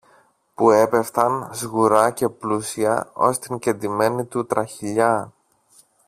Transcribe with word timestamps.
που 0.55 0.71
έπεφταν 0.71 1.49
σγουρά 1.53 2.11
και 2.11 2.29
πλούσια 2.29 3.09
ως 3.13 3.39
την 3.39 3.59
κεντημένη 3.59 4.25
του 4.25 4.45
τραχηλιά. 4.45 5.33